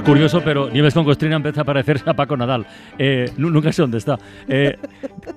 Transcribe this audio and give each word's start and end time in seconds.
Es 0.00 0.06
curioso, 0.06 0.40
pero 0.42 0.70
Nieves 0.70 0.94
con 0.94 1.04
Costrina 1.04 1.36
empieza 1.36 1.60
a 1.60 1.64
parecerse 1.64 2.08
a 2.08 2.14
Paco 2.14 2.34
Nadal. 2.34 2.64
Eh, 2.98 3.30
nu- 3.36 3.50
nunca 3.50 3.70
sé 3.70 3.82
dónde 3.82 3.98
está. 3.98 4.18
Eh, 4.48 4.78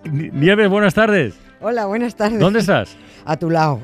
Ni- 0.10 0.30
Nieves, 0.32 0.70
buenas 0.70 0.94
tardes. 0.94 1.38
Hola, 1.66 1.86
buenas 1.86 2.14
tardes. 2.16 2.40
¿Dónde 2.42 2.60
estás? 2.60 2.98
A 3.24 3.38
tu 3.38 3.50
lado. 3.50 3.80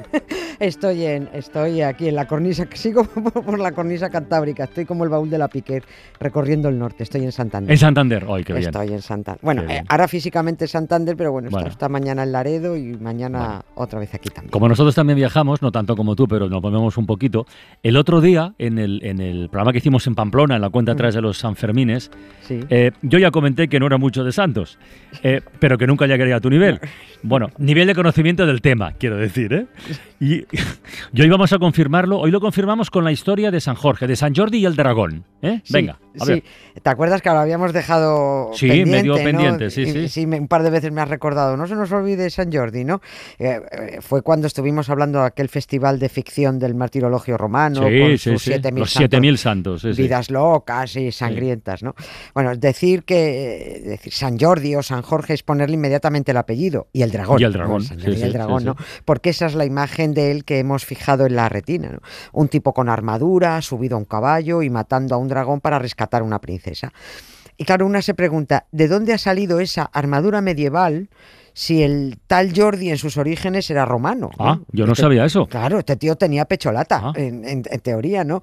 estoy 0.58 1.04
en, 1.04 1.28
estoy 1.34 1.82
aquí 1.82 2.08
en 2.08 2.14
la 2.14 2.26
cornisa, 2.26 2.66
sigo 2.72 3.04
por, 3.44 3.58
la 3.58 3.72
cornisa 3.72 4.08
cantábrica. 4.08 4.64
Estoy 4.64 4.86
como 4.86 5.04
el 5.04 5.10
baúl 5.10 5.28
de 5.28 5.36
la 5.36 5.48
Piquer 5.48 5.84
recorriendo 6.18 6.70
el 6.70 6.78
norte. 6.78 7.02
Estoy 7.02 7.24
en 7.24 7.32
Santander. 7.32 7.70
En 7.72 7.76
Santander. 7.76 8.26
¡Ay, 8.26 8.42
qué 8.42 8.54
bien! 8.54 8.64
Estoy 8.64 8.88
en 8.94 9.02
Santander. 9.02 9.38
Bueno, 9.42 9.64
eh, 9.68 9.84
ahora 9.86 10.08
físicamente 10.08 10.66
Santander, 10.66 11.14
pero 11.14 11.30
bueno, 11.30 11.50
Bueno. 11.50 11.68
Está, 11.68 11.90
mañana 11.90 12.22
en 12.22 12.32
Laredo 12.32 12.74
y 12.74 12.96
mañana 12.96 13.38
Bueno. 13.38 13.64
otra 13.74 13.98
vez 13.98 14.14
aquí 14.14 14.30
también. 14.30 14.50
Como 14.50 14.66
nosotros 14.66 14.94
también 14.94 15.18
viajamos, 15.18 15.60
no 15.60 15.70
tanto 15.70 15.94
como 15.96 16.16
tú, 16.16 16.26
pero 16.26 16.48
nos 16.48 16.62
ponemos 16.62 16.96
un 16.96 17.04
poquito. 17.04 17.44
El 17.82 17.98
otro 17.98 18.22
día, 18.22 18.54
en 18.56 18.78
el, 18.78 19.04
en 19.04 19.20
el 19.20 19.50
programa 19.50 19.72
que 19.72 19.78
hicimos 19.78 20.06
en 20.06 20.14
Pamplona, 20.14 20.56
en 20.56 20.62
la 20.62 20.70
cuenta 20.70 20.92
atrás 20.92 21.14
de 21.14 21.20
los 21.20 21.36
Sanfermines, 21.36 22.10
Sí. 22.40 22.60
eh, 22.70 22.92
yo 23.02 23.18
ya 23.18 23.30
comenté 23.30 23.68
que 23.68 23.78
no 23.78 23.86
era 23.86 23.98
mucho 23.98 24.24
de 24.24 24.32
Santos, 24.32 24.78
eh, 25.22 25.42
pero 25.58 25.76
que 25.76 25.86
nunca 25.86 26.06
llegaría 26.06 26.36
a 26.36 26.40
tu 26.40 26.48
nivel. 26.48 26.80
Bueno, 27.22 27.50
nivel 27.58 27.86
de 27.86 27.94
conocimiento 27.94 28.46
del 28.46 28.60
tema, 28.60 28.92
quiero 28.92 29.16
decir, 29.16 29.52
¿eh? 29.52 29.66
Y, 30.20 30.44
y 31.12 31.22
hoy 31.22 31.28
vamos 31.28 31.52
a 31.52 31.58
confirmarlo, 31.58 32.18
hoy 32.18 32.30
lo 32.30 32.40
confirmamos 32.40 32.90
con 32.90 33.04
la 33.04 33.12
historia 33.12 33.50
de 33.50 33.60
San 33.60 33.74
Jorge, 33.74 34.06
de 34.06 34.16
San 34.16 34.34
Jordi 34.34 34.58
y 34.58 34.64
el 34.66 34.76
dragón. 34.76 35.24
¿eh? 35.42 35.60
Sí, 35.64 35.72
Venga, 35.72 35.98
a 36.20 36.24
sí. 36.24 36.32
ver. 36.32 36.42
¿Te 36.82 36.90
acuerdas 36.90 37.22
que 37.22 37.30
lo 37.30 37.38
habíamos 37.38 37.72
dejado 37.72 38.50
Sí, 38.54 38.68
pendiente, 38.68 38.92
medio 38.92 39.12
¿no? 39.16 39.22
pendiente, 39.24 39.70
sí, 39.70 39.82
Y- 39.82 40.08
sí. 40.08 40.26
me- 40.26 40.38
un 40.38 40.48
par 40.48 40.62
de 40.62 40.70
veces 40.70 40.92
me 40.92 41.00
has 41.00 41.08
recordado. 41.08 41.56
No 41.56 41.66
se 41.66 41.74
nos 41.74 41.90
olvide 41.92 42.28
San 42.30 42.52
Jordi, 42.52 42.84
¿no? 42.84 43.00
Eh, 43.38 43.60
eh, 43.72 43.98
fue 44.00 44.22
cuando 44.22 44.46
estuvimos 44.46 44.88
hablando 44.90 45.20
de 45.20 45.26
aquel 45.26 45.48
festival 45.48 45.98
de 45.98 46.08
ficción 46.08 46.58
del 46.58 46.74
martirologio 46.74 47.36
romano 47.38 47.88
Sí, 47.88 47.98
con 48.00 48.10
sí, 48.10 48.18
sus 48.18 48.42
sí. 48.42 48.50
7.000 48.52 48.78
Los 48.78 48.90
santos 48.92 49.18
7.000 49.20 49.36
santos. 49.36 49.82
sí, 49.82 49.94
sí. 49.94 50.02
vidas 50.02 50.30
locas 50.30 50.96
y 50.96 51.10
sangrientas, 51.12 51.82
¿no? 51.82 51.94
Bueno, 52.34 52.54
decir 52.56 53.04
que 53.04 53.76
eh, 53.76 53.80
decir 53.80 54.12
San 54.12 54.38
Jordi 54.38 54.74
o 54.76 54.82
San 54.82 55.02
Jorge 55.02 55.34
es 55.34 55.42
ponerle 55.42 55.74
inmediatamente 55.74 56.30
el 56.32 56.36
apellido 56.36 56.88
y 56.92 56.99
el 57.02 57.10
dragón. 57.10 57.40
Y 57.40 57.44
el 57.44 57.52
dragón, 57.52 57.82
sí, 57.82 57.94
y 57.98 58.14
sí, 58.16 58.22
el 58.22 58.32
dragón, 58.32 58.60
sí, 58.60 58.66
¿no? 58.66 58.76
Porque 59.04 59.30
esa 59.30 59.46
es 59.46 59.54
la 59.54 59.64
imagen 59.64 60.14
de 60.14 60.30
él 60.30 60.44
que 60.44 60.58
hemos 60.58 60.84
fijado 60.84 61.26
en 61.26 61.36
la 61.36 61.48
retina, 61.48 61.90
¿no? 61.90 61.98
Un 62.32 62.48
tipo 62.48 62.72
con 62.72 62.88
armadura, 62.88 63.60
subido 63.62 63.96
a 63.96 63.98
un 63.98 64.04
caballo 64.04 64.62
y 64.62 64.70
matando 64.70 65.14
a 65.14 65.18
un 65.18 65.28
dragón 65.28 65.60
para 65.60 65.78
rescatar 65.78 66.22
a 66.22 66.24
una 66.24 66.40
princesa. 66.40 66.92
Y 67.56 67.64
claro, 67.64 67.84
una 67.86 68.00
se 68.00 68.14
pregunta, 68.14 68.66
¿de 68.72 68.88
dónde 68.88 69.12
ha 69.12 69.18
salido 69.18 69.60
esa 69.60 69.82
armadura 69.92 70.40
medieval 70.40 71.10
si 71.52 71.82
el 71.82 72.18
tal 72.26 72.52
Jordi 72.56 72.88
en 72.90 72.96
sus 72.96 73.18
orígenes 73.18 73.68
era 73.70 73.84
romano? 73.84 74.30
¿no? 74.38 74.44
Ah, 74.48 74.58
yo 74.72 74.86
no 74.86 74.92
Este- 74.92 75.02
sabía 75.02 75.26
eso. 75.26 75.46
Claro, 75.46 75.78
este 75.78 75.96
tío 75.96 76.16
tenía 76.16 76.46
pecholata, 76.46 77.00
Ah. 77.04 77.12
en, 77.16 77.44
en- 77.46 77.62
en 77.70 77.80
teoría, 77.80 78.24
¿no? 78.24 78.40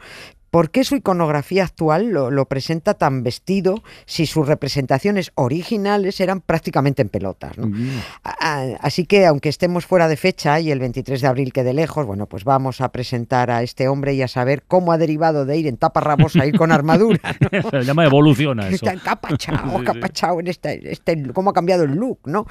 ¿Por 0.51 0.71
qué 0.71 0.83
su 0.83 0.95
iconografía 0.95 1.63
actual 1.63 2.07
lo, 2.09 2.31
lo 2.31 2.45
presenta 2.45 2.93
tan 2.93 3.23
vestido 3.23 3.83
si 4.05 4.25
sus 4.25 4.47
representaciones 4.47 5.31
originales 5.35 6.19
eran 6.21 6.41
prácticamente 6.41 7.01
en 7.01 7.09
pelotas? 7.09 7.57
¿no? 7.57 7.67
Mm. 7.67 7.89
A- 8.23 8.35
a- 8.39 8.77
Así 8.81 9.05
que, 9.05 9.25
aunque 9.25 9.49
estemos 9.49 9.85
fuera 9.85 10.07
de 10.07 10.17
fecha 10.17 10.59
y 10.59 10.71
el 10.71 10.79
23 10.79 11.19
de 11.21 11.27
abril 11.27 11.51
quede 11.53 11.73
lejos, 11.73 12.05
bueno, 12.05 12.27
pues 12.27 12.43
vamos 12.43 12.81
a 12.81 12.91
presentar 12.91 13.51
a 13.51 13.61
este 13.63 13.87
hombre 13.87 14.13
y 14.13 14.21
a 14.21 14.27
saber 14.27 14.63
cómo 14.67 14.91
ha 14.91 14.97
derivado 14.97 15.45
de 15.45 15.57
ir 15.57 15.67
en 15.67 15.77
taparrabos 15.77 16.35
a 16.37 16.45
ir 16.45 16.57
con 16.57 16.71
armadura. 16.71 17.19
¿no? 17.51 17.69
Se 17.69 17.83
llama 17.83 18.05
evoluciona 18.05 18.67
eso. 18.69 18.75
Está 18.75 18.91
sí. 19.39 19.49
encapachado 19.75 20.39
en 20.39 20.47
este, 20.47 20.91
este, 20.91 21.31
cómo 21.33 21.49
ha 21.49 21.53
cambiado 21.53 21.83
el 21.83 21.91
look, 21.95 22.19
¿no? 22.25 22.45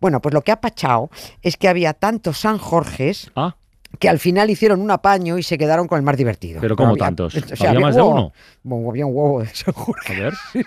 Bueno, 0.00 0.20
pues 0.20 0.32
lo 0.34 0.42
que 0.42 0.52
ha 0.52 0.60
pachado 0.60 1.10
es 1.42 1.56
que 1.56 1.68
había 1.68 1.92
tantos 1.92 2.38
San 2.38 2.58
Jorges 2.58 3.30
Ah, 3.36 3.56
que 3.98 4.08
al 4.08 4.18
final 4.18 4.50
hicieron 4.50 4.80
un 4.80 4.90
apaño 4.90 5.38
y 5.38 5.42
se 5.42 5.56
quedaron 5.58 5.86
con 5.86 5.96
el 5.98 6.02
más 6.02 6.16
divertido. 6.16 6.60
Pero 6.60 6.76
¿cómo 6.76 6.90
había- 6.90 7.04
tantos? 7.04 7.34
o 7.52 7.56
sea, 7.56 7.70
¿Había 7.70 7.80
más 7.80 7.94
de 7.94 8.02
huevo- 8.02 8.10
uno? 8.12 8.32
huevo- 8.64 8.90
había 8.90 9.06
un 9.06 9.14
huevo 9.14 9.40
de 9.40 9.46
San 9.48 9.74
Jorge. 9.74 10.14
a 10.14 10.20
ver. 10.24 10.34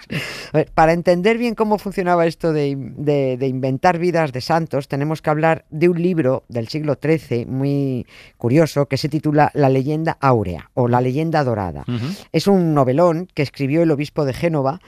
A 0.53 0.57
ver, 0.57 0.71
para 0.73 0.93
entender 0.93 1.37
bien 1.37 1.55
cómo 1.55 1.77
funcionaba 1.77 2.25
esto 2.25 2.53
de, 2.53 2.75
de- 2.77 3.37
de 3.37 3.47
inventar 3.47 3.97
vidas 3.97 4.31
de 4.31 4.41
santos, 4.41 4.87
tenemos 4.87 5.21
que 5.21 5.29
hablar 5.29 5.65
de 5.69 5.89
un 5.89 6.01
libro 6.01 6.43
del 6.49 6.67
siglo 6.67 6.97
XIII 7.01 7.45
muy 7.45 8.05
curioso 8.37 8.85
que 8.87 8.97
se 8.97 9.09
titula 9.09 9.51
La 9.53 9.69
leyenda 9.69 10.17
áurea 10.21 10.69
o 10.73 10.87
La 10.87 11.01
leyenda 11.01 11.43
dorada. 11.43 11.83
Es 12.31 12.47
un 12.47 12.73
novelón 12.73 13.27
que 13.33 13.41
escribió 13.41 13.83
el 13.83 13.91
obispo 13.91 14.23
de 14.25 14.33
Génova. 14.33 14.79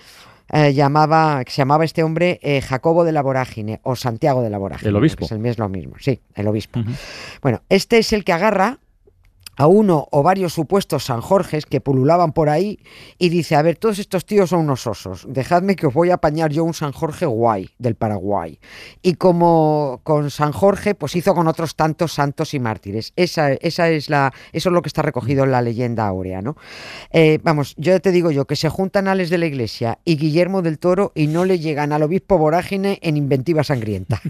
Eh, 0.51 0.73
llamaba, 0.73 1.43
que 1.43 1.51
se 1.51 1.57
llamaba 1.57 1.85
este 1.85 2.03
hombre 2.03 2.39
eh, 2.41 2.61
Jacobo 2.61 3.03
de 3.03 3.11
la 3.11 3.21
Vorágine 3.21 3.79
o 3.83 3.95
Santiago 3.95 4.41
de 4.41 4.49
la 4.49 4.57
Vorágine. 4.57 4.89
¿El 4.89 4.95
obispo? 4.95 5.25
Es 5.25 5.31
el 5.31 5.39
mes 5.39 5.57
lo 5.57 5.69
mismo, 5.69 5.95
sí, 5.99 6.21
el 6.35 6.47
obispo. 6.47 6.81
Bueno, 7.41 7.61
este 7.69 7.97
es 7.97 8.13
el 8.13 8.23
que 8.23 8.33
agarra 8.33 8.79
a 9.57 9.67
uno 9.67 10.07
o 10.11 10.23
varios 10.23 10.53
supuestos 10.53 11.05
San 11.05 11.21
Jorges 11.21 11.65
que 11.65 11.81
pululaban 11.81 12.31
por 12.31 12.49
ahí 12.49 12.79
y 13.17 13.29
dice, 13.29 13.55
a 13.55 13.61
ver, 13.61 13.77
todos 13.77 13.99
estos 13.99 14.25
tíos 14.25 14.51
son 14.51 14.61
unos 14.61 14.87
osos, 14.87 15.25
dejadme 15.27 15.75
que 15.75 15.87
os 15.87 15.93
voy 15.93 16.11
a 16.11 16.15
apañar 16.15 16.51
yo 16.51 16.63
un 16.63 16.73
San 16.73 16.91
Jorge 16.91 17.25
guay 17.25 17.71
del 17.79 17.95
Paraguay. 17.95 18.59
Y 19.01 19.15
como 19.15 19.99
con 20.03 20.29
San 20.29 20.51
Jorge, 20.51 20.95
pues 20.95 21.15
hizo 21.15 21.33
con 21.33 21.47
otros 21.47 21.75
tantos 21.75 22.13
santos 22.13 22.53
y 22.53 22.59
mártires. 22.59 23.13
Esa, 23.15 23.53
esa 23.53 23.89
es 23.89 24.09
la, 24.09 24.31
eso 24.53 24.69
es 24.69 24.73
lo 24.73 24.81
que 24.81 24.89
está 24.89 25.01
recogido 25.01 25.43
en 25.43 25.51
la 25.51 25.61
leyenda 25.61 26.07
áurea, 26.07 26.41
¿no? 26.41 26.55
Eh, 27.11 27.39
vamos, 27.43 27.73
yo 27.77 27.99
te 27.99 28.11
digo 28.11 28.31
yo, 28.31 28.45
que 28.45 28.55
se 28.55 28.69
juntan 28.69 29.07
Ales 29.07 29.29
de 29.29 29.39
la 29.39 29.47
Iglesia 29.47 29.99
y 30.05 30.17
Guillermo 30.17 30.61
del 30.61 30.77
Toro 30.77 31.11
y 31.15 31.27
no 31.27 31.45
le 31.45 31.59
llegan 31.59 31.93
al 31.93 32.03
obispo 32.03 32.37
vorágine 32.37 32.99
en 33.01 33.17
inventiva 33.17 33.63
sangrienta. 33.63 34.21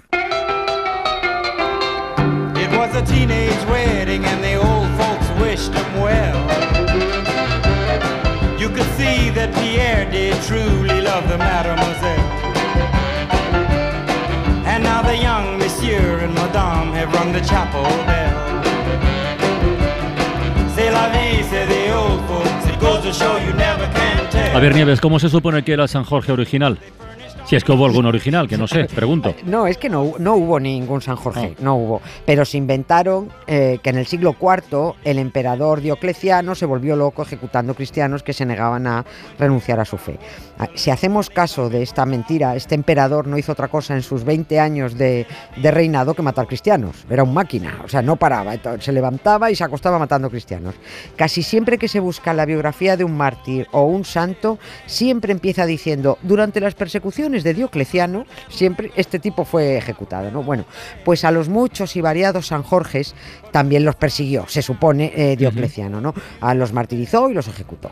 And 14.66 14.84
now 14.84 15.02
the 15.02 15.18
young 15.18 15.58
monsieur 15.58 16.20
and 16.20 16.34
madame 16.36 16.92
have 16.94 17.12
rung 17.14 17.32
the 17.34 17.42
chapel 17.42 17.84
bell. 18.06 18.48
A 24.56 24.60
ver, 24.60 24.74
Nieves, 24.76 25.02
¿cómo 25.02 25.20
se 25.20 25.30
supone 25.30 25.64
que 25.64 25.74
era 25.74 25.88
San 25.88 26.04
Jorge 26.04 26.32
original? 26.32 26.78
Si 27.48 27.56
es 27.56 27.64
que 27.64 27.72
hubo 27.72 27.86
algún 27.86 28.06
original, 28.06 28.46
que 28.50 28.58
no 28.58 28.68
sé, 28.68 28.86
pregunto. 28.96 29.34
No, 29.46 29.68
es 29.68 29.78
que 29.78 29.88
no, 29.88 30.16
no 30.20 30.36
hubo 30.36 30.60
ningún 30.60 31.02
San 31.02 31.16
Jorge, 31.16 31.56
no 31.62 31.78
hubo. 31.78 32.02
Pero 32.26 32.44
se 32.44 32.58
inventaron 32.58 33.30
eh, 33.48 33.80
que 33.82 33.90
en 33.90 33.98
el 33.98 34.06
siglo 34.06 34.36
IV 34.38 34.96
el 35.06 35.18
emperador 35.18 35.80
Diocleciano 35.80 36.56
se 36.56 36.66
volvió 36.66 36.98
loco 36.98 37.22
ejecutando 37.22 37.74
cristianos 37.74 38.22
que 38.22 38.34
se 38.34 38.46
negaban 38.46 38.86
a 38.86 39.06
renunciar 39.40 39.80
a 39.80 39.86
su 39.86 39.98
fe. 39.98 40.20
Ah, 40.60 40.68
Si 40.76 40.92
hacemos 40.92 41.30
caso 41.30 41.70
de 41.70 41.84
esta 41.84 42.06
mentira, 42.06 42.54
este 42.54 42.76
emperador 42.76 43.28
no 43.28 43.38
hizo 43.38 43.54
otra 43.54 43.70
cosa 43.70 43.96
en 43.96 44.02
sus 44.02 44.26
20 44.26 44.60
años 44.60 44.98
de, 44.98 45.26
de 45.56 45.72
reinado 45.72 46.16
que 46.16 46.22
matar 46.22 46.48
cristianos. 46.48 47.06
Era 47.10 47.24
un 47.24 47.34
máquina, 47.34 47.80
o 47.86 47.88
sea, 47.88 48.02
no 48.02 48.18
paraba, 48.18 48.56
se 48.80 48.92
levantaba 48.92 49.50
y 49.52 49.56
se 49.56 49.64
acostaba 49.64 49.98
matando 49.98 50.30
cristianos. 50.30 50.76
Casi 51.16 51.44
siempre 51.44 51.78
que 51.78 51.88
se 51.88 52.02
busca 52.02 52.34
la 52.34 52.46
biografía 52.46 52.98
de 52.98 53.06
un 53.06 53.16
mártir 53.16 53.68
o 53.72 53.84
un 53.84 54.04
santo, 54.04 54.60
siempre 54.86 55.32
empieza 55.32 55.66
diciendo, 55.66 56.18
durante 56.24 56.60
las 56.60 56.76
persecuciones 56.76 57.37
de 57.44 57.54
Diocleciano, 57.54 58.26
siempre 58.50 58.92
este 58.96 59.20
tipo 59.20 59.46
fue 59.46 59.78
ejecutado, 59.78 60.32
¿no? 60.32 60.44
Bueno, 60.44 60.66
pues 61.06 61.24
a 61.26 61.32
los 61.32 61.50
muchos 61.50 61.96
y 61.96 62.02
variados 62.02 62.48
San 62.48 62.64
Jorges 62.64 63.16
también 63.52 63.86
los 63.86 63.96
persiguió, 63.96 64.46
se 64.48 64.62
supone, 64.62 65.12
eh, 65.16 65.36
Diocleciano, 65.36 66.02
¿no? 66.02 66.14
A 66.42 66.54
los 66.54 66.74
martirizó 66.74 67.30
y 67.30 67.34
los 67.34 67.48
ejecutó. 67.48 67.92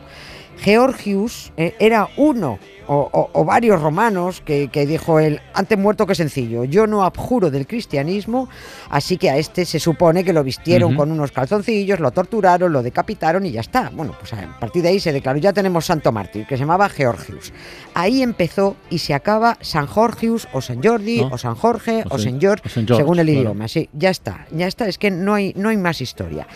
Georgius 0.57 1.51
eh, 1.57 1.75
era 1.79 2.07
uno 2.17 2.59
o, 2.87 3.09
o- 3.11 3.29
o 3.33 3.45
varios 3.45 3.81
romanos 3.81 4.41
que, 4.41 4.67
que 4.69 4.85
dijo 4.85 5.19
él, 5.19 5.41
antes 5.53 5.77
muerto 5.77 6.05
que 6.05 6.15
sencillo, 6.15 6.63
yo 6.63 6.87
no 6.87 7.03
abjuro 7.03 7.51
del 7.51 7.67
cristianismo, 7.67 8.49
así 8.89 9.17
que 9.17 9.29
a 9.29 9.37
este 9.37 9.65
se 9.65 9.79
supone 9.79 10.23
que 10.23 10.33
lo 10.33 10.43
vistieron 10.43 10.95
con 10.95 11.11
unos 11.11 11.31
calzoncillos, 11.31 11.99
lo 11.99 12.11
torturaron, 12.11 12.71
lo 12.71 12.83
decapitaron 12.83 13.45
y 13.45 13.51
ya 13.51 13.61
está. 13.61 13.89
Bueno, 13.93 14.13
pues 14.19 14.33
a 14.33 14.59
partir 14.59 14.83
de 14.83 14.89
ahí 14.89 14.99
se 14.99 15.11
declaró, 15.13 15.39
ya 15.39 15.53
tenemos 15.53 15.85
santo 15.85 16.11
mártir, 16.11 16.45
que 16.45 16.55
se 16.55 16.61
llamaba 16.61 16.89
Georgius. 16.89 17.53
Ahí 17.93 18.21
empezó 18.21 18.75
y 18.89 18.99
se 18.99 19.13
acaba 19.13 19.57
San 19.61 19.87
Georgius 19.87 20.47
o 20.53 20.61
San 20.61 20.81
Jordi 20.83 21.21
¿No? 21.21 21.27
o 21.31 21.37
San 21.37 21.55
Jorge 21.55 22.03
O 22.09 22.17
San- 22.19 22.39
George, 22.39 22.63
según 22.97 23.19
el 23.19 23.29
idioma. 23.29 23.67
Sí, 23.67 23.89
ya 23.93 24.09
está, 24.09 24.45
ya 24.51 24.67
está, 24.67 24.87
es 24.87 24.97
que 24.97 25.11
no 25.11 25.33
hay, 25.33 25.53
no 25.55 25.69
hay 25.69 25.77
más 25.77 26.01
historia. 26.01 26.47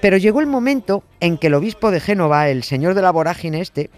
Pero 0.00 0.16
llegó 0.18 0.40
el 0.40 0.46
momento 0.46 1.02
en 1.20 1.38
que 1.38 1.46
el 1.46 1.54
obispo 1.54 1.90
de 1.90 2.00
Génova, 2.00 2.48
el 2.48 2.62
señor 2.64 2.94
de 2.94 3.02
la 3.02 3.10
vorágine 3.10 3.60
este, 3.60 3.90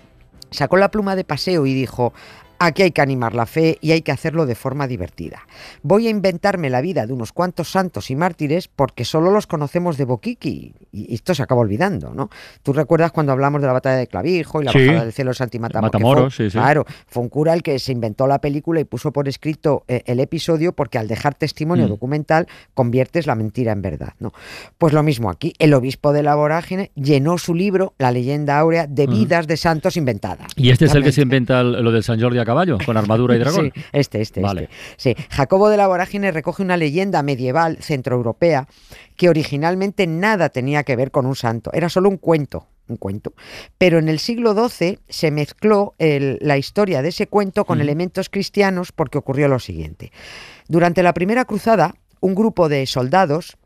sacó 0.50 0.77
la 0.77 0.91
pluma 0.91 1.17
de 1.17 1.25
paseo 1.25 1.67
y 1.67 1.75
dijo, 1.75 2.12
Aquí 2.60 2.82
hay 2.82 2.90
que 2.90 3.00
animar 3.00 3.34
la 3.34 3.46
fe 3.46 3.78
y 3.81 3.93
hay 3.93 4.02
que 4.02 4.12
hacerlo 4.12 4.44
de 4.46 4.55
forma 4.55 4.87
divertida. 4.88 5.43
Voy 5.82 6.06
a 6.06 6.10
inventarme 6.10 6.70
la 6.70 6.81
vida 6.81 7.06
de 7.06 7.12
unos 7.12 7.32
cuantos 7.32 7.70
santos 7.70 8.10
y 8.10 8.16
mártires 8.16 8.69
porque 8.69 9.05
solo 9.05 9.31
los 9.31 9.46
conocemos 9.46 9.96
de 9.96 10.05
Boquiqui 10.05 10.75
y 10.93 11.14
esto 11.14 11.34
se 11.34 11.43
acaba 11.43 11.60
olvidando, 11.60 12.12
¿no? 12.14 12.31
Tú 12.62 12.72
recuerdas 12.72 13.12
cuando 13.12 13.32
hablamos 13.32 13.60
de 13.60 13.66
la 13.66 13.72
batalla 13.75 13.96
de 13.96 14.06
Clavijo 14.06 14.60
y 14.60 14.64
la 14.64 14.72
Sí. 14.72 14.81
bajada 14.87 15.05
del 15.05 15.12
cielo 15.12 15.31
de 15.31 15.34
Santi 15.34 15.58
Matamoros. 15.58 16.34
sí, 16.34 16.50
sí. 16.50 16.58
Claro, 16.58 16.84
fue 17.06 17.22
un 17.22 17.28
cura 17.28 17.55
el 17.55 17.62
que 17.62 17.78
se 17.78 17.93
inventó 17.93 18.26
la 18.26 18.40
película 18.40 18.81
y 18.81 18.84
puso 18.84 19.12
por 19.12 19.28
escrito 19.28 19.84
eh, 19.88 20.02
el 20.06 20.19
episodio 20.20 20.72
porque 20.72 20.99
al 20.99 21.06
dejar 21.08 21.34
testimonio 21.34 21.87
Mm. 21.87 21.88
documental 21.90 22.46
conviertes 22.75 23.26
la 23.26 23.34
mentira 23.34 23.72
en 23.72 23.82
verdad, 23.82 24.14
¿no? 24.19 24.32
Pues 24.78 24.93
lo 24.93 25.02
mismo 25.02 25.31
aquí, 25.31 25.52
el 25.58 25.75
obispo 25.75 26.12
de 26.12 26.22
la 26.22 26.34
vorágine 26.34 26.90
llenó 26.94 27.38
su 27.38 27.54
libro, 27.54 27.94
La 27.99 28.11
leyenda 28.11 28.58
áurea, 28.58 28.87
de 28.87 29.06
Mm. 29.06 29.11
vidas 29.11 29.46
de 29.46 29.56
santos 29.56 29.96
inventadas. 29.96 30.49
¿Y 30.56 30.70
este 30.70 30.87
es 30.87 30.94
el 30.94 31.02
que 31.04 31.12
se 31.12 31.22
inventa 31.22 31.62
lo 31.62 31.93
del 31.93 32.02
San 32.02 32.20
Jordi 32.20 32.38
caballo, 32.49 32.79
con 32.85 32.97
armadura 32.97 33.37
y 33.37 33.39
dragón? 33.45 33.71
Sí, 33.73 33.81
este, 33.93 34.21
este, 34.21 34.41
Vale. 34.41 34.69
este. 34.97 35.15
Sí, 35.15 35.25
Jacobo 35.31 35.69
de 35.69 35.77
la 35.77 35.87
Vorágine 35.87 36.33
recoge 36.33 36.62
una 36.65 36.77
leyenda 36.77 37.23
medieval 37.23 37.79
centroeuropea 37.81 38.67
que 39.17 39.29
originalmente 39.29 40.06
nada 40.09 40.49
tenía 40.49 40.83
que 40.83 40.97
ver 40.97 41.12
con 41.12 41.27
un 41.27 41.37
santo, 41.37 41.71
era 41.73 41.89
solo 41.89 42.09
un 42.09 42.17
cuento. 42.17 42.67
Un 42.89 42.97
cuento. 42.97 43.35
Pero 43.77 43.99
en 43.99 44.09
el 44.09 44.19
siglo 44.19 44.55
XII 44.55 44.99
se 45.11 45.31
mezcló 45.31 45.95
el- 45.99 46.39
la 46.41 46.56
historia 46.56 47.03
de 47.03 47.11
ese 47.11 47.27
cuento 47.27 47.67
con 47.67 47.83
elementos 47.83 48.31
cristianos 48.31 48.93
porque 48.93 49.19
ocurrió 49.19 49.47
lo 49.47 49.59
siguiente. 49.59 50.11
Durante 50.69 51.03
la 51.03 51.12
primera 51.12 51.45
cruzada, 51.45 51.95
un 52.21 52.35
grupo 52.35 52.71
de 52.71 52.87
soldados 52.87 53.59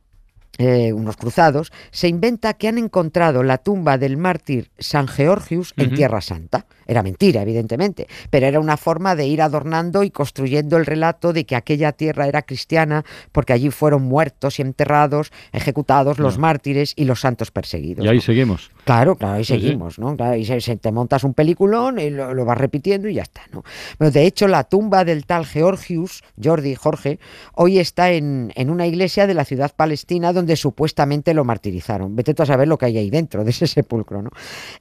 eh, 0.58 0.92
unos 0.92 1.16
cruzados, 1.16 1.72
se 1.90 2.08
inventa 2.08 2.54
que 2.54 2.68
han 2.68 2.78
encontrado 2.78 3.42
la 3.42 3.58
tumba 3.58 3.98
del 3.98 4.16
mártir 4.16 4.70
San 4.78 5.08
Georgius 5.08 5.72
en. 5.76 5.92
Tierra 5.94 6.20
Santa. 6.20 6.66
Era 6.86 7.02
mentira, 7.02 7.42
evidentemente, 7.42 8.08
pero 8.28 8.46
era 8.46 8.58
una 8.58 8.76
forma 8.76 9.14
de 9.14 9.26
ir 9.26 9.40
adornando 9.40 10.02
y 10.02 10.10
construyendo 10.10 10.76
el 10.76 10.84
relato 10.84 11.32
de 11.32 11.44
que 11.46 11.54
aquella 11.54 11.92
tierra 11.92 12.26
era 12.26 12.42
cristiana 12.42 13.04
porque 13.30 13.52
allí 13.52 13.70
fueron 13.70 14.02
muertos 14.02 14.58
y 14.58 14.62
enterrados, 14.62 15.30
ejecutados 15.52 16.18
los 16.18 16.38
mártires 16.38 16.92
y 16.96 17.04
los 17.04 17.20
santos 17.20 17.50
perseguidos. 17.52 18.04
Y 18.04 18.08
ahí 18.08 18.16
¿no? 18.16 18.22
seguimos. 18.22 18.70
Claro, 18.84 19.14
claro, 19.16 19.34
ahí 19.34 19.44
sí. 19.44 19.54
seguimos, 19.54 19.98
¿no? 20.00 20.16
Claro, 20.16 20.34
y 20.36 20.44
se, 20.44 20.60
se- 20.60 20.76
te 20.76 20.90
montas 20.90 21.22
un 21.22 21.34
peliculón 21.34 22.00
y 22.00 22.10
lo, 22.10 22.34
lo 22.34 22.44
vas 22.44 22.58
repitiendo 22.58 23.08
y 23.08 23.14
ya 23.14 23.22
está, 23.22 23.42
¿no? 23.52 23.62
Pero 23.96 24.10
de 24.10 24.26
hecho, 24.26 24.48
la 24.48 24.64
tumba 24.64 25.04
del 25.04 25.24
tal 25.24 25.46
Georgius, 25.46 26.24
Jordi, 26.42 26.74
Jorge, 26.74 27.20
hoy 27.54 27.78
está 27.78 28.10
en, 28.10 28.52
en 28.56 28.70
una 28.70 28.86
iglesia 28.86 29.26
de 29.28 29.34
la 29.34 29.44
ciudad 29.44 29.70
palestina 29.74 30.32
donde 30.32 30.41
supuestamente 30.56 31.34
lo 31.34 31.44
martirizaron. 31.44 32.14
Vete 32.16 32.34
tú 32.34 32.42
a 32.42 32.46
saber 32.46 32.68
lo 32.68 32.78
que 32.78 32.86
hay 32.86 32.98
ahí 32.98 33.10
dentro 33.10 33.44
de 33.44 33.50
ese 33.50 33.66
sepulcro, 33.66 34.22
¿no? 34.22 34.30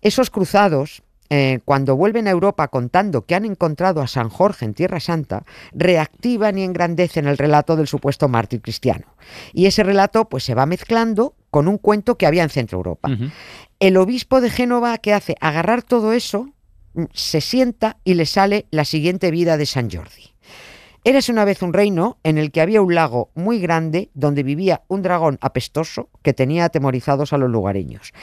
Esos 0.01 0.29
cruzados. 0.29 1.03
eh, 1.33 1.59
cuando 1.63 1.95
vuelven 1.95 2.27
a 2.27 2.31
Europa 2.31 2.67
contando 2.67 3.25
que 3.25 3.35
han 3.35 3.45
encontrado 3.45 4.01
a 4.01 4.07
San 4.07 4.27
Jorge 4.27 4.65
en 4.65 4.73
Tierra 4.73 4.99
Santa, 4.99 5.45
reactivan 5.71 6.57
y 6.57 6.63
engrandecen 6.63 7.25
el 7.25 7.37
relato 7.37 7.77
del 7.77 7.87
supuesto 7.87 8.27
mártir 8.27 8.61
cristiano. 8.61 9.05
Y 9.53 9.65
ese 9.65 9.83
relato 9.83 10.27
pues 10.27 10.43
se 10.43 10.55
va 10.55 10.65
mezclando 10.65 11.33
con 11.49 11.69
un 11.69 11.77
cuento 11.77 12.17
que 12.17 12.25
había 12.25 12.43
en 12.43 12.49
Centro 12.49 12.79
Europa. 12.79 13.09
El 13.79 13.95
obispo 13.95 14.41
de 14.41 14.49
Génova, 14.49 14.97
¿qué 14.97 15.13
hace? 15.13 15.37
Agarrar 15.39 15.83
todo 15.83 16.11
eso, 16.11 16.49
mm, 16.95 17.05
se 17.13 17.39
sienta 17.39 17.95
y 18.03 18.15
le 18.15 18.25
sale 18.25 18.65
la 18.69 18.83
siguiente 18.83 19.31
vida 19.31 19.55
de 19.55 19.65
San 19.65 19.89
Jordi. 19.89 20.33
Eres 21.03 21.29
una 21.29 21.45
vez 21.45 21.63
un 21.63 21.73
reino 21.73 22.19
en 22.21 22.37
el 22.37 22.51
que 22.51 22.61
había 22.61 22.79
un 22.79 22.93
lago 22.93 23.31
muy 23.33 23.59
grande 23.59 24.11
donde 24.13 24.43
vivía 24.43 24.83
un 24.87 25.01
dragón 25.01 25.39
apestoso 25.41 26.09
que 26.21 26.33
tenía 26.33 26.65
atemorizados 26.65 27.33
a 27.33 27.39
los 27.39 27.49
lugareños. 27.49 28.13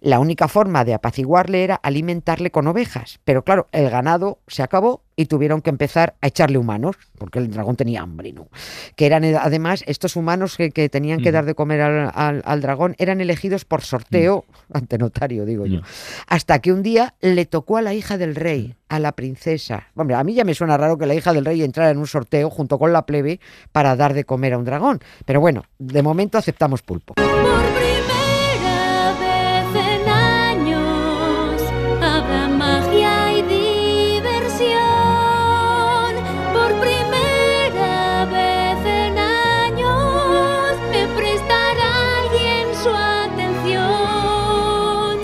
La 0.00 0.20
única 0.20 0.46
forma 0.46 0.84
de 0.84 0.94
apaciguarle 0.94 1.64
era 1.64 1.74
alimentarle 1.74 2.52
con 2.52 2.68
ovejas, 2.68 3.18
pero 3.24 3.42
claro, 3.42 3.66
el 3.72 3.90
ganado 3.90 4.38
se 4.46 4.62
acabó 4.62 5.02
y 5.18 5.26
tuvieron 5.26 5.60
que 5.62 5.70
empezar 5.70 6.14
a 6.20 6.28
echarle 6.28 6.58
humanos, 6.58 6.94
porque 7.18 7.40
el 7.40 7.50
dragón 7.50 7.74
tenía 7.74 8.02
hambre, 8.02 8.32
¿no? 8.32 8.46
Que 8.94 9.04
eran 9.06 9.24
eh, 9.24 9.34
además 9.36 9.82
estos 9.88 10.14
humanos 10.14 10.56
que, 10.56 10.70
que 10.70 10.88
tenían 10.88 11.20
que 11.20 11.32
dar 11.32 11.44
de 11.44 11.56
comer 11.56 11.80
al, 11.80 12.10
al- 12.14 12.42
al 12.44 12.60
dragón, 12.62 12.94
eran 12.98 13.20
elegidos 13.20 13.64
por 13.64 13.82
sorteo 13.82 14.44
ante 14.72 14.96
notario, 14.96 15.44
digo 15.44 15.66
yo. 15.66 15.80
Hasta 16.28 16.60
que 16.60 16.72
un 16.72 16.84
día 16.84 17.14
le 17.20 17.46
tocó 17.46 17.78
a 17.78 17.82
la 17.82 17.94
hija 17.94 18.16
del 18.16 18.36
rey, 18.36 18.76
a 18.88 19.00
la 19.00 19.10
princesa. 19.10 19.88
Hombre, 19.96 20.14
a 20.14 20.22
mí 20.22 20.34
ya 20.34 20.44
me 20.44 20.54
suena 20.54 20.76
raro 20.76 20.96
que 20.96 21.06
la 21.06 21.14
hija 21.16 21.32
del 21.32 21.44
rey 21.44 21.62
entrara 21.64 21.90
en 21.90 21.98
un 21.98 22.06
sorteo 22.06 22.48
junto 22.48 22.78
con 22.78 22.92
la 22.92 23.04
plebe 23.04 23.40
para 23.72 23.96
dar 23.96 24.14
de 24.14 24.22
comer 24.22 24.52
a 24.54 24.58
un 24.58 24.64
dragón. 24.64 25.00
Pero 25.26 25.40
bueno, 25.40 25.64
de 25.80 26.00
momento 26.02 26.38
aceptamos 26.38 26.82
pulpo. 26.82 27.14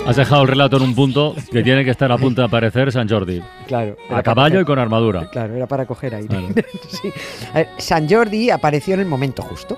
Has 0.05 0.17
dejado 0.17 0.43
el 0.43 0.47
relato 0.49 0.77
en 0.77 0.83
un 0.83 0.93
punto 0.93 1.35
que 1.51 1.63
tiene 1.63 1.83
que 1.83 1.89
estar 1.89 2.11
a 2.11 2.17
punto 2.17 2.41
de 2.41 2.47
aparecer 2.47 2.91
San 2.91 3.09
Jordi. 3.09 3.41
Claro. 3.65 3.97
A 4.11 4.21
caballo 4.21 4.61
y 4.61 4.65
con 4.65 4.77
armadura. 4.77 5.29
Claro, 5.31 5.55
era 5.55 5.65
para 5.65 5.85
coger 5.87 6.13
aire. 6.15 6.27
Claro. 6.27 6.47
Sí. 6.89 7.11
Ver, 7.53 7.67
San 7.77 8.07
Jordi 8.07 8.51
apareció 8.51 8.93
en 8.93 8.99
el 8.99 9.07
momento 9.07 9.41
justo. 9.41 9.77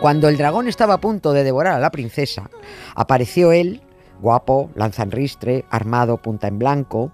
Cuando 0.00 0.28
el 0.28 0.38
dragón 0.38 0.68
estaba 0.68 0.94
a 0.94 1.00
punto 1.00 1.32
de 1.32 1.44
devorar 1.44 1.74
a 1.74 1.78
la 1.78 1.90
princesa, 1.90 2.50
apareció 2.94 3.52
él, 3.52 3.82
guapo, 4.20 4.70
lanzanristre, 4.74 5.64
armado, 5.70 6.16
punta 6.16 6.48
en 6.48 6.58
blanco. 6.58 7.12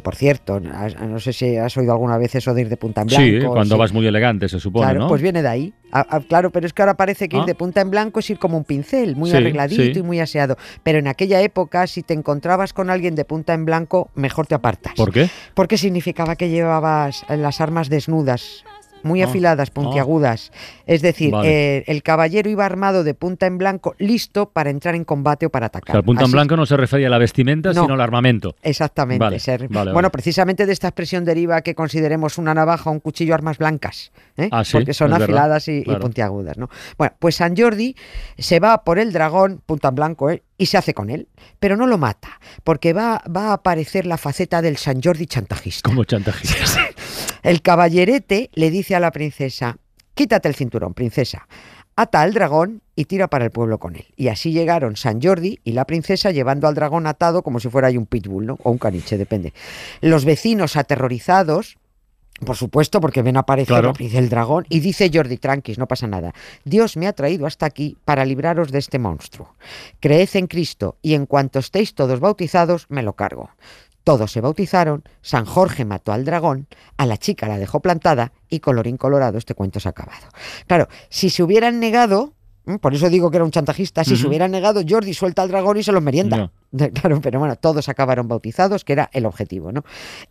Por 0.00 0.14
cierto, 0.16 0.60
no 0.60 1.18
sé 1.20 1.32
si 1.32 1.56
has 1.56 1.76
oído 1.76 1.92
alguna 1.92 2.18
vez 2.18 2.34
eso 2.34 2.54
de 2.54 2.62
ir 2.62 2.68
de 2.68 2.76
punta 2.76 3.02
en 3.02 3.06
blanco. 3.08 3.22
Sí, 3.24 3.38
cuando 3.46 3.74
sí. 3.74 3.78
vas 3.78 3.92
muy 3.92 4.06
elegante, 4.06 4.48
se 4.48 4.60
supone, 4.60 4.86
Claro, 4.86 5.00
¿no? 5.00 5.08
pues 5.08 5.22
viene 5.22 5.42
de 5.42 5.48
ahí. 5.48 5.74
Ah, 5.90 6.06
ah, 6.10 6.20
claro, 6.20 6.50
pero 6.50 6.66
es 6.66 6.72
que 6.72 6.82
ahora 6.82 6.94
parece 6.94 7.28
que 7.28 7.36
Ah. 7.36 7.40
ir 7.40 7.44
de 7.46 7.54
punta 7.54 7.80
en 7.80 7.90
blanco 7.90 8.20
es 8.20 8.28
ir 8.30 8.38
como 8.38 8.56
un 8.58 8.64
pincel, 8.64 9.16
muy 9.16 9.30
Sí, 9.30 9.36
arregladito 9.36 9.82
sí. 9.82 9.92
y 9.98 10.02
muy 10.02 10.20
aseado. 10.20 10.56
Pero 10.82 10.98
en 10.98 11.08
aquella 11.08 11.40
época, 11.40 11.86
si 11.86 12.02
te 12.02 12.14
encontrabas 12.14 12.72
con 12.72 12.90
alguien 12.90 13.14
de 13.14 13.24
punta 13.24 13.54
en 13.54 13.64
blanco, 13.64 14.10
mejor 14.14 14.46
te 14.46 14.54
apartas. 14.54 14.94
¿Por 14.94 15.12
qué? 15.12 15.30
Porque 15.54 15.78
significaba 15.78 16.36
que 16.36 16.50
llevabas 16.50 17.24
eh, 17.28 17.36
las 17.36 17.60
armas 17.60 17.88
desnudas, 17.88 18.64
muy 19.02 19.22
Ah, 19.22 19.26
afiladas, 19.26 19.70
puntiagudas. 19.70 20.50
Es 20.86 21.02
decir, 21.02 21.30
Vale. 21.32 21.78
eh, 21.78 21.84
el 21.86 22.02
caballero 22.02 22.48
iba 22.50 22.64
armado 22.66 23.04
de 23.04 23.14
punta 23.14 23.46
en 23.46 23.58
blanco, 23.58 23.94
listo 23.98 24.50
para 24.50 24.70
entrar 24.70 24.94
en 24.94 25.04
combate 25.04 25.46
o 25.46 25.50
para 25.50 25.66
O 25.66 25.68
atacar. 25.68 25.92
sea, 25.94 25.98
el 26.00 26.04
punta 26.04 26.24
en 26.24 26.32
blanco 26.32 26.56
no 26.56 26.66
se 26.66 26.76
refería 26.76 27.06
a 27.08 27.10
la 27.10 27.18
vestimenta, 27.18 27.72
No. 27.72 27.82
sino 27.82 27.94
al 27.94 28.00
armamento. 28.00 28.54
Exactamente. 28.62 29.18
Vale, 29.24 29.38
ser- 29.40 29.68
vale, 29.68 29.92
bueno, 29.92 30.10
precisamente 30.10 30.66
de 30.66 30.72
esta 30.72 30.88
expresión 30.88 31.24
deriva 31.24 31.60
que 31.62 31.74
consideremos 31.74 32.38
una 32.38 32.54
navaja 32.54 32.90
o 32.90 32.92
un 32.92 33.00
cuchillo 33.00 33.34
armas 33.34 33.58
blancas, 33.58 34.12
¿eh? 34.36 34.48
Ah, 34.50 34.64
sí, 34.64 34.72
porque 34.72 34.94
son 34.94 35.10
verdad, 35.10 35.24
afiladas 35.24 35.68
y, 35.68 35.82
puntiagudas. 36.00 36.56
¿no? 36.58 36.68
Bueno, 36.96 37.14
pues 37.18 37.36
San 37.36 37.56
Jordi 37.56 37.94
se 38.36 38.60
va 38.60 38.84
por 38.84 38.98
el 38.98 39.12
dragón, 39.12 39.62
punta 39.64 39.88
en 39.88 39.94
blanco, 39.94 40.30
¿eh? 40.30 40.42
y 40.60 40.66
se 40.66 40.76
hace 40.76 40.92
con 40.92 41.08
él, 41.08 41.28
pero 41.60 41.76
no 41.76 41.86
lo 41.86 41.98
mata, 41.98 42.40
porque 42.64 42.92
va, 42.92 43.22
va 43.34 43.50
a 43.50 43.52
aparecer 43.54 44.06
la 44.06 44.16
faceta 44.18 44.60
del 44.60 44.76
San 44.76 45.00
Jordi 45.00 45.26
chantajista. 45.26 45.88
Como 45.88 46.02
chantajista. 46.04 46.56
El 47.42 47.62
caballerete 47.62 48.50
le 48.54 48.70
dice 48.70 48.94
a 48.94 49.00
la 49.00 49.10
princesa, 49.10 49.76
quítate 50.14 50.48
el 50.48 50.54
cinturón, 50.54 50.94
princesa. 50.94 51.46
Ata 51.96 52.20
al 52.22 52.32
dragón 52.32 52.82
y 52.94 53.06
tira 53.06 53.26
para 53.26 53.44
el 53.44 53.50
pueblo 53.50 53.78
con 53.78 53.96
él. 53.96 54.06
Y 54.16 54.28
así 54.28 54.52
llegaron 54.52 54.94
San 54.96 55.20
Jordi 55.20 55.58
y 55.64 55.72
la 55.72 55.84
princesa 55.84 56.30
llevando 56.30 56.68
al 56.68 56.74
dragón 56.76 57.08
atado 57.08 57.42
como 57.42 57.58
si 57.58 57.68
fuera 57.68 57.88
ahí 57.88 57.96
un 57.96 58.06
pitbull, 58.06 58.46
¿no? 58.46 58.58
O 58.62 58.70
un 58.70 58.78
caniche, 58.78 59.18
depende. 59.18 59.52
Los 60.00 60.24
vecinos 60.24 60.76
aterrorizados, 60.76 61.76
por 62.46 62.56
supuesto, 62.56 63.00
porque 63.00 63.22
ven 63.22 63.36
aparecer 63.36 63.66
Claro. 63.80 63.92
del 63.98 64.28
dragón 64.28 64.64
y 64.68 64.78
dice 64.78 65.10
Jordi, 65.12 65.38
tranquis, 65.38 65.76
no 65.76 65.88
pasa 65.88 66.06
nada. 66.06 66.32
Dios 66.64 66.96
me 66.96 67.08
ha 67.08 67.12
traído 67.14 67.46
hasta 67.46 67.66
aquí 67.66 67.96
para 68.04 68.24
libraros 68.24 68.70
de 68.70 68.78
este 68.78 69.00
monstruo. 69.00 69.56
Creed 69.98 70.28
en 70.34 70.46
Cristo 70.46 70.98
y 71.02 71.14
en 71.14 71.26
cuanto 71.26 71.58
estéis 71.58 71.94
todos 71.94 72.20
bautizados, 72.20 72.86
me 72.90 73.02
lo 73.02 73.14
cargo. 73.14 73.50
Todos 74.08 74.32
se 74.32 74.40
bautizaron, 74.40 75.04
San 75.20 75.44
Jorge 75.44 75.84
mató 75.84 76.14
al 76.14 76.24
dragón, 76.24 76.66
a 76.96 77.04
la 77.04 77.18
chica 77.18 77.46
la 77.46 77.58
dejó 77.58 77.80
plantada 77.80 78.32
y 78.48 78.60
colorín 78.60 78.96
colorado 78.96 79.36
este 79.36 79.54
cuento 79.54 79.80
se 79.80 79.88
ha 79.88 79.90
acabado. 79.90 80.28
Claro, 80.66 80.88
si 81.10 81.28
se 81.28 81.42
hubieran 81.42 81.78
negado, 81.78 82.32
por 82.80 82.94
eso 82.94 83.10
digo 83.10 83.30
que 83.30 83.36
era 83.36 83.44
un 83.44 83.50
chantajista, 83.50 84.04
si 84.04 84.16
se 84.16 84.26
hubieran 84.26 84.50
negado, 84.50 84.80
Jordi 84.88 85.12
suelta 85.12 85.42
al 85.42 85.50
dragón 85.50 85.76
y 85.76 85.82
se 85.82 85.92
los 85.92 86.02
merienda. 86.02 86.50
Claro, 86.70 87.22
pero 87.22 87.38
bueno, 87.38 87.56
todos 87.56 87.88
acabaron 87.88 88.28
bautizados, 88.28 88.84
que 88.84 88.92
era 88.92 89.08
el 89.14 89.24
objetivo, 89.24 89.72
¿no? 89.72 89.84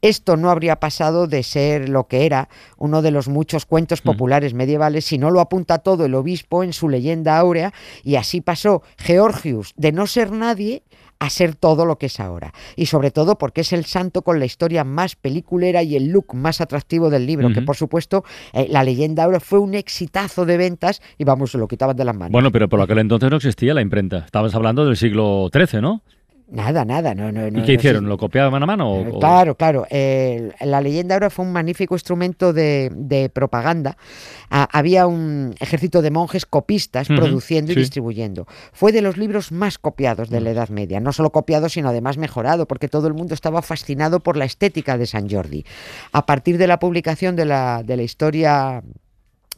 Esto 0.03 0.37
no 0.37 0.51
habría 0.51 0.79
pasado 0.79 1.25
de 1.25 1.41
ser 1.41 1.89
lo 1.89 2.07
que 2.07 2.27
era 2.27 2.47
uno 2.77 3.01
de 3.01 3.09
los 3.09 3.27
muchos 3.27 3.65
cuentos 3.65 4.01
Ujú. 4.01 4.11
populares 4.11 4.53
medievales 4.53 5.05
si 5.05 5.17
no 5.17 5.31
lo 5.31 5.39
apunta 5.39 5.79
todo 5.79 6.05
el 6.05 6.13
obispo 6.13 6.63
en 6.63 6.73
su 6.73 6.89
leyenda 6.89 7.39
áurea 7.39 7.73
y 8.03 8.17
así 8.17 8.41
pasó 8.41 8.83
Georgius 8.97 9.73
de 9.77 9.91
no 9.91 10.05
ser 10.05 10.31
nadie 10.31 10.83
a 11.19 11.29
ser 11.29 11.55
todo 11.55 11.85
lo 11.85 11.97
que 11.97 12.07
es 12.07 12.19
ahora. 12.19 12.53
Y 12.75 12.87
sobre 12.87 13.11
todo 13.11 13.37
porque 13.37 13.61
es 13.61 13.73
el 13.73 13.85
santo 13.85 14.21
con 14.21 14.39
la 14.39 14.45
historia 14.45 14.83
más 14.83 15.15
peliculera 15.15 15.83
y 15.83 15.95
el 15.95 16.09
look 16.09 16.33
más 16.33 16.61
atractivo 16.61 17.09
del 17.09 17.25
libro, 17.25 17.51
que 17.51 17.61
por 17.61 17.75
supuesto 17.75 18.23
eh, 18.53 18.67
la 18.69 18.83
leyenda 18.83 19.23
áurea 19.23 19.39
fue 19.39 19.59
un 19.59 19.73
exitazo 19.73 20.45
de 20.45 20.57
ventas 20.57 21.01
y 21.17 21.23
vamos, 21.23 21.51
se 21.51 21.57
lo 21.57 21.67
quitaban 21.67 21.95
de 21.95 22.05
las 22.05 22.15
manos. 22.15 22.31
Bueno, 22.31 22.51
pero 22.51 22.69
por 22.69 22.81
aquel 22.81 22.99
entonces 22.99 23.29
no 23.29 23.37
existía 23.37 23.73
la 23.73 23.81
imprenta. 23.81 24.19
Estabas 24.19 24.53
hablando 24.55 24.85
del 24.85 24.97
siglo 24.97 25.49
XIII, 25.53 25.81
¿no? 25.81 26.01
Nada, 26.49 26.85
nada, 26.85 27.13
no, 27.13 27.29
no, 27.31 27.51
no. 27.51 27.59
¿Y 27.59 27.63
qué 27.63 27.73
hicieron? 27.73 28.07
¿Lo 28.07 28.17
copiaban 28.17 28.63
a 28.63 28.65
mano? 28.65 28.89
o- 28.89 29.17
o- 29.17 29.19
Claro, 29.19 29.55
claro. 29.55 29.85
eh, 29.89 30.51
la 30.61 30.79
leyenda 30.79 31.15
ahora 31.15 31.29
fue 31.29 31.43
un 31.43 31.51
magnífico 31.51 31.93
instrumento 31.95 32.53
de, 32.53 32.89
de 32.95 33.27
propaganda. 33.29 33.97
Ah, 34.49 34.67
había 34.71 35.07
un 35.07 35.55
ejército 35.59 36.01
de 36.01 36.09
monjes 36.09 36.45
copistas 36.45 37.09
produciendo 37.09 37.73
y 37.73 37.75
distribuyendo. 37.75 38.47
Fue 38.71 38.93
de 38.93 39.01
los 39.01 39.17
libros 39.17 39.51
más 39.51 39.77
copiados 39.77 40.29
de 40.29 40.39
la 40.39 40.51
Edad 40.51 40.69
Media. 40.69 41.01
No 41.01 41.11
solo 41.11 41.31
copiado, 41.31 41.67
sino 41.67 41.89
además 41.89 42.17
mejorado, 42.17 42.65
porque 42.65 42.87
todo 42.87 43.07
el 43.07 43.13
mundo 43.13 43.33
estaba 43.33 43.61
fascinado 43.61 44.21
por 44.21 44.37
la 44.37 44.45
estética 44.45 44.97
de 44.97 45.05
San 45.05 45.29
Jordi. 45.29 45.65
A 46.13 46.25
partir 46.25 46.57
de 46.57 46.67
la 46.67 46.79
publicación 46.79 47.35
de 47.35 47.43
la, 47.43 47.83
de 47.83 47.97
la 47.97 48.03
historia 48.03 48.83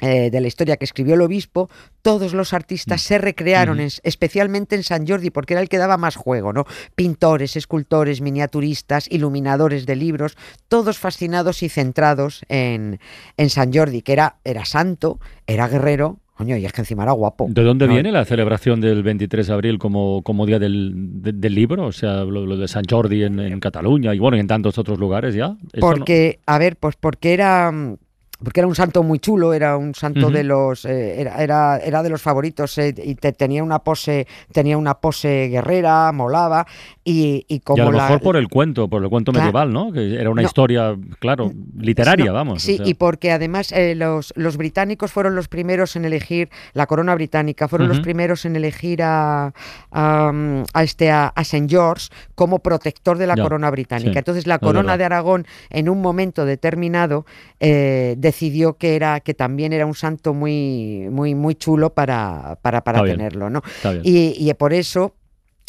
eh, 0.01 0.29
de 0.31 0.41
la 0.41 0.47
historia 0.47 0.77
que 0.77 0.85
escribió 0.85 1.15
el 1.15 1.21
obispo, 1.21 1.69
todos 2.01 2.33
los 2.33 2.53
artistas 2.53 3.01
se 3.01 3.17
recrearon, 3.17 3.79
en- 3.79 3.89
especialmente 4.03 4.75
en 4.75 4.83
San 4.83 5.07
Jordi, 5.07 5.29
porque 5.29 5.53
era 5.53 5.61
el 5.61 5.69
que 5.69 5.77
daba 5.77 5.97
más 5.97 6.15
juego, 6.15 6.53
¿no? 6.53 6.65
Pintores, 6.95 7.55
escultores, 7.55 8.21
miniaturistas, 8.21 9.07
iluminadores 9.11 9.85
de 9.85 9.95
libros, 9.95 10.37
todos 10.67 10.97
fascinados 10.97 11.63
y 11.63 11.69
centrados 11.69 12.41
en, 12.49 12.99
en 13.37 13.49
San 13.49 13.73
Jordi, 13.73 14.01
que 14.01 14.13
era, 14.13 14.37
era 14.43 14.65
santo, 14.65 15.19
era 15.47 15.67
guerrero, 15.67 16.19
coño, 16.35 16.55
y 16.55 16.65
es 16.65 16.71
que 16.71 16.81
encima 16.81 17.03
era 17.03 17.11
guapo. 17.11 17.47
¿De 17.49 17.63
dónde 17.63 17.85
No, 17.87 17.93
viene 17.93 18.13
la 18.13 18.23
celebración 18.23 18.79
del 18.79 19.03
23 19.03 19.47
de 19.47 19.53
abril 19.53 19.77
como, 19.77 20.21
como 20.23 20.45
Día 20.45 20.57
del, 20.59 20.93
de- 21.21 21.33
del 21.33 21.53
Libro? 21.53 21.85
O 21.87 21.91
sea, 21.91 22.23
lo, 22.23 22.45
lo 22.45 22.55
de 22.55 22.67
San 22.69 22.85
Jordi 22.89 23.23
en, 23.23 23.39
en 23.41 23.59
Cataluña 23.59 24.15
y 24.15 24.19
bueno, 24.19 24.37
y 24.37 24.39
en 24.39 24.47
tantos 24.47 24.77
otros 24.77 24.99
lugares 24.99 25.35
ya. 25.35 25.49
No- 25.49 25.57
Porque, 25.81 26.39
a 26.45 26.57
ver, 26.57 26.77
pues 26.77 26.95
porque 26.95 27.33
era 27.33 27.69
mm, 27.71 27.97
porque 28.43 28.61
era 28.61 28.67
un 28.67 28.75
santo 28.75 29.03
muy 29.03 29.19
chulo, 29.19 29.53
era 29.53 29.77
un 29.77 29.93
santo 29.95 30.29
de 30.31 30.43
los 30.43 30.85
eh, 30.85 31.19
era, 31.21 31.43
era, 31.43 31.77
era 31.77 32.01
de 32.03 32.09
los 32.09 32.21
favoritos 32.21 32.77
eh, 32.77 32.93
y 33.03 33.15
te- 33.15 33.33
tenía 33.33 33.63
una 33.63 33.79
pose 33.79 34.27
tenía 34.51 34.77
una 34.77 34.95
pose 34.95 35.47
guerrera, 35.49 36.11
molaba 36.11 36.65
y, 37.03 37.45
y 37.47 37.55
y 37.55 37.59
como 37.61 37.83
a 37.83 37.85
lo 37.87 37.91
la- 37.97 38.03
mejor 38.03 38.21
por 38.21 38.37
el 38.37 38.47
cuento, 38.47 38.87
por 38.87 39.03
el 39.03 39.09
cuento 39.09 39.31
Claro. 39.33 39.45
medieval, 39.47 39.73
¿no? 39.73 39.91
Que 39.91 40.15
era 40.15 40.29
una 40.29 40.41
No. 40.41 40.47
historia, 40.47 40.95
claro, 41.19 41.51
literaria, 41.77 42.27
No, 42.27 42.33
vamos. 42.33 42.57
o 42.57 42.59
Sí, 42.65 42.77
sea. 42.77 42.87
y 42.87 42.93
porque 42.93 43.31
además 43.33 43.71
eh, 43.73 43.95
los, 43.95 44.31
los 44.37 44.55
británicos 44.55 45.11
fueron 45.11 45.35
los 45.35 45.47
primeros 45.49 45.95
en 45.97 46.05
elegir 46.05 46.49
la 46.73 46.87
corona 46.87 47.13
británica, 47.15 47.67
fueron 47.67 47.87
los 47.89 47.99
primeros 47.99 48.45
en 48.45 48.55
elegir 48.55 49.03
a, 49.03 49.53
a, 49.91 50.31
mm, 50.31 50.63
a 50.73 50.83
este 50.83 51.11
a, 51.11 51.33
a 51.35 51.41
St. 51.41 51.67
George 51.69 52.07
como 52.35 52.59
protector 52.59 53.17
de 53.17 53.27
la 53.27 53.35
Ya, 53.35 53.43
corona 53.43 53.69
británica. 53.69 54.11
sí, 54.13 54.17
Entonces 54.17 54.47
la 54.47 54.59
corona 54.59 54.95
de 54.97 55.03
Aragón 55.03 55.45
en 55.69 55.89
un 55.89 56.01
momento 56.01 56.45
determinado 56.45 57.25
eh, 57.59 58.15
decidió 58.29 58.77
que 58.77 58.95
era 58.95 59.19
que 59.19 59.33
también 59.33 59.73
era 59.73 59.85
un 59.85 59.95
santo 59.95 60.33
muy 60.33 61.07
muy 61.11 61.35
muy 61.35 61.55
chulo 61.55 61.93
para 61.93 62.57
para, 62.61 62.83
para 62.83 62.99
tenerlo, 63.13 63.49
¿no? 63.49 63.61
Y, 64.03 64.35
y 64.37 64.53
por 64.53 64.71
eso 64.73 65.13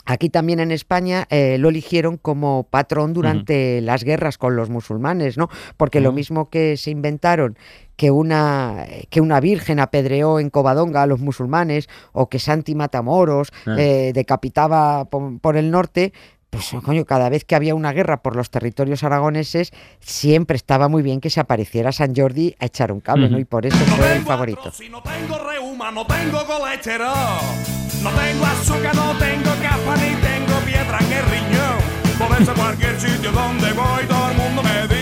aquí 0.06 0.28
también 0.30 0.60
en 0.60 0.70
España 0.72 1.26
eh, 1.30 1.56
lo 1.58 1.68
eligieron 1.68 2.16
como 2.16 2.64
patrón 2.70 3.12
durante 3.12 3.80
las 3.80 4.02
guerras 4.02 4.38
con 4.38 4.56
los 4.56 4.68
musulmanes, 4.70 5.36
¿no? 5.36 5.48
Porque 5.76 6.00
lo 6.00 6.10
mismo 6.12 6.48
que 6.50 6.76
se 6.76 6.90
inventaron 6.90 7.56
que 7.96 8.10
una, 8.10 8.86
que 9.10 9.20
una 9.20 9.40
virgen 9.40 9.78
apedreó 9.78 10.40
en 10.40 10.48
Covadonga 10.50 11.02
a 11.02 11.06
los 11.06 11.20
musulmanes 11.20 11.86
o 12.12 12.28
que 12.30 12.38
Santi 12.38 12.74
Matamoros 12.74 13.52
Ah. 13.66 13.76
eh, 13.78 14.12
decapitaba 14.14 15.04
por, 15.04 15.38
por 15.40 15.56
el 15.56 15.70
norte. 15.70 16.12
Pues 16.50 16.70
coño, 16.84 17.04
cada 17.04 17.28
vez 17.28 17.44
que 17.44 17.54
había 17.54 17.74
una 17.76 17.92
guerra 17.92 18.22
por 18.22 18.34
los 18.34 18.50
territorios 18.50 19.04
aragoneses, 19.04 19.72
siempre 20.00 20.56
estaba 20.56 20.88
muy 20.88 21.02
bien 21.02 21.20
que 21.20 21.30
se 21.30 21.38
apareciera 21.40 21.92
San 21.92 22.14
Jordi 22.14 22.56
a 22.58 22.66
echar 22.66 22.90
un 22.90 23.00
cable, 23.00 23.30
¿no? 23.30 23.38
Y 23.38 23.44
por 23.44 23.66
eso 23.66 23.76
No 23.78 23.96
fue 23.96 24.16
el 24.16 24.22
favorito. 24.22 24.58
artrosis, 24.58 24.90
no 24.90 25.00
tengo 25.02 25.38
reuma, 25.38 25.90
no 25.92 26.04
tengo 26.06 26.44
colesterol. 26.44 27.38
No 28.02 28.10
tengo 28.10 28.46
azúcar, 28.46 28.94
no 28.96 29.16
tengo 29.18 29.50
capa, 29.62 29.96
ni 29.96 30.14
tengo 30.16 30.58
piedra 30.66 30.98
en 30.98 31.12
el 31.12 31.24
riñón. 31.26 31.78
Por 32.18 32.42
eso 32.42 32.52
cualquier 32.54 33.00
sitio 33.00 33.30
donde 33.32 33.72
voy, 33.72 34.04
todo 34.08 34.30
el 34.30 34.36
mundo 34.36 34.62
me 34.62 34.82
dice, 34.82 34.99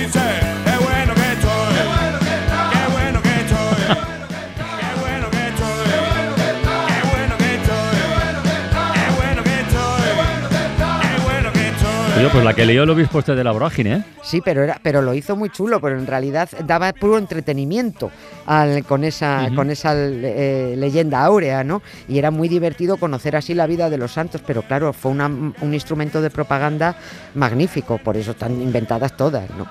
pues 12.32 12.44
la 12.44 12.52
que 12.54 12.66
leyó 12.66 12.82
el 12.82 12.90
obispo 12.90 13.20
este 13.20 13.34
de 13.34 13.44
la 13.44 13.52
vorágine, 13.52 13.94
¿eh? 13.96 14.02
Sí, 14.22 14.40
pero 14.44 14.62
era, 14.64 14.78
pero 14.82 15.00
lo 15.02 15.14
hizo 15.14 15.36
muy 15.36 15.50
chulo, 15.50 15.80
pero 15.80 15.98
en 15.98 16.06
realidad 16.06 16.48
daba 16.66 16.92
puro 16.92 17.16
entretenimiento 17.16 18.10
al- 18.46 18.84
con 18.84 19.04
esa, 19.04 19.48
con 19.54 19.70
esa 19.70 19.92
eh, 19.96 20.74
leyenda 20.76 21.22
áurea, 21.24 21.62
¿no? 21.64 21.80
Y 22.08 22.18
era 22.18 22.30
muy 22.30 22.48
divertido 22.48 22.96
conocer 22.96 23.36
así 23.36 23.54
la 23.54 23.66
vida 23.66 23.88
de 23.88 23.98
los 23.98 24.12
santos, 24.12 24.42
pero 24.46 24.62
claro, 24.62 24.92
fue 24.92 25.12
una- 25.12 25.26
un 25.26 25.74
instrumento 25.74 26.20
de 26.20 26.30
propaganda 26.30 26.96
magnífico, 27.34 27.98
por 27.98 28.16
eso 28.16 28.32
están 28.32 28.60
inventadas 28.60 29.16
todas, 29.16 29.48
¿no? 29.56 29.66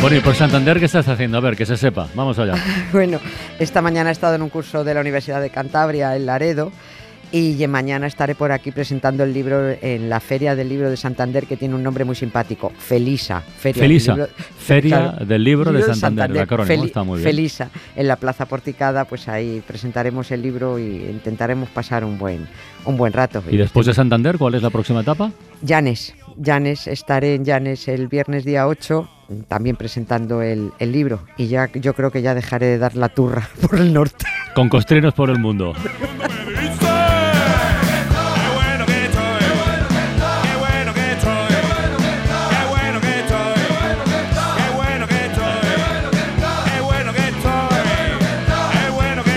Bueno, 0.00 0.16
y 0.16 0.20
por 0.20 0.34
Santander, 0.36 0.78
¿qué 0.78 0.84
estás 0.84 1.08
haciendo? 1.08 1.38
A 1.38 1.40
ver, 1.40 1.56
que 1.56 1.66
se 1.66 1.76
sepa. 1.76 2.08
Vamos 2.14 2.38
allá. 2.38 2.54
Bueno, 2.92 3.18
esta 3.58 3.82
mañana 3.82 4.10
he 4.10 4.12
estado 4.12 4.34
en 4.36 4.42
un 4.42 4.48
curso 4.48 4.84
de 4.84 4.94
la 4.94 5.00
Universidad 5.00 5.40
de 5.40 5.50
Cantabria 5.50 6.14
en 6.16 6.24
Laredo 6.26 6.70
y 7.32 7.66
mañana 7.66 8.06
estaré 8.06 8.34
por 8.34 8.52
aquí 8.52 8.70
presentando 8.70 9.22
el 9.24 9.34
libro 9.34 9.70
en 9.82 10.08
la 10.08 10.20
Feria 10.20 10.54
del 10.54 10.68
Libro 10.68 10.88
de 10.88 10.96
Santander 10.96 11.46
que 11.46 11.56
tiene 11.58 11.74
un 11.74 11.82
nombre 11.82 12.04
muy 12.04 12.14
simpático, 12.14 12.72
Felisa. 12.78 13.40
Feria 13.40 13.82
del 13.82 13.88
Felisa, 13.90 14.12
Libro- 14.14 14.28
Feria 14.56 14.98
claro, 15.10 15.26
del 15.26 15.44
Libro 15.44 15.72
de 15.72 15.82
Santander, 15.94 16.30
el 16.30 16.38
acrónimo, 16.42 16.66
Feli- 16.82 16.86
está 16.86 17.02
muy 17.02 17.18
bien. 17.18 17.28
Felisa, 17.30 17.68
en 17.96 18.08
la 18.08 18.16
Plaza 18.16 18.46
Porticada, 18.46 19.04
pues 19.04 19.28
ahí 19.28 19.62
presentaremos 19.66 20.30
el 20.30 20.40
libro 20.40 20.78
y 20.78 20.84
intentaremos 21.10 21.68
pasar 21.70 22.02
un 22.04 22.16
buen, 22.18 22.46
un 22.86 22.96
buen 22.96 23.12
rato. 23.12 23.42
Y 23.50 23.56
después 23.58 23.84
de 23.86 23.92
Santander, 23.92 24.38
¿cuál 24.38 24.54
es 24.54 24.62
la 24.62 24.70
próxima 24.70 25.00
etapa? 25.02 25.30
Llanes, 25.60 26.14
Llanes, 26.38 26.86
estaré 26.86 27.34
en 27.34 27.44
Llanes 27.44 27.88
el 27.88 28.08
viernes 28.08 28.44
día 28.44 28.66
8, 28.66 29.08
también 29.48 29.76
presentando 29.76 30.40
el, 30.42 30.72
el 30.78 30.92
libro. 30.92 31.20
Y 31.36 31.48
ya 31.48 31.68
yo 31.74 31.94
creo 31.94 32.10
que 32.10 32.22
ya 32.22 32.34
dejaré 32.34 32.66
de 32.66 32.78
dar 32.78 32.96
la 32.96 33.08
turra 33.08 33.48
por 33.60 33.78
el 33.78 33.92
norte. 33.92 34.24
Con 34.54 34.68
costrinos 34.68 35.14
por 35.14 35.30
el 35.30 35.38
mundo. 35.38 35.74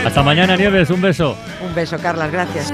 Hasta 0.06 0.24
mañana, 0.24 0.58
Nieves. 0.58 0.90
Un 0.90 1.00
beso. 1.00 1.38
Un 1.66 1.74
beso, 1.74 1.98
Carlas, 1.98 2.32
gracias. 2.32 2.74